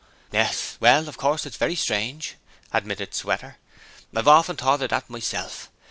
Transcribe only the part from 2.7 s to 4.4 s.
admitted Sweater. 'I've